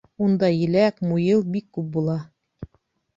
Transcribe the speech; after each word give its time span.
Унда 0.27 0.47
еләк, 0.51 0.95
муйыл 1.09 1.43
бик 1.57 1.67
күп 1.79 1.91
була. 1.99 2.17